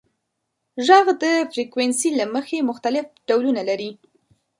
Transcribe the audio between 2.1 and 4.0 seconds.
له مخې مختلف ډولونه لري.